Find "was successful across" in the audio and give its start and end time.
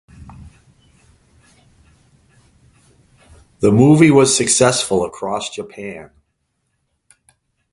4.09-5.51